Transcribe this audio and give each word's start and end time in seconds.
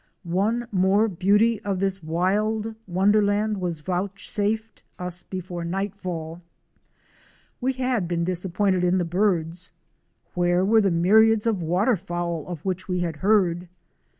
One 0.23 0.67
more 0.71 1.07
beauty 1.07 1.61
of 1.63 1.77
this 1.79 2.01
wild 2.01 2.73
wonderland 2.87 3.61
was 3.61 3.81
vouchsafed 3.81 4.81
us 4.97 5.21
before 5.21 5.63
night 5.63 5.93
fell. 5.95 6.41
We 7.61 7.73
had 7.73 8.07
been 8.07 8.23
disappointed 8.23 8.83
in 8.83 8.97
the 8.97 9.05
birds. 9.05 9.69
Where 10.33 10.65
were 10.65 10.81
the 10.81 10.89
myriads 10.89 11.45
of 11.45 11.61
water 11.61 11.95
fowl 11.97 12.47
of 12.47 12.65
which 12.65 12.87
we 12.87 13.01
had 13.01 13.17
heard? 13.17 13.67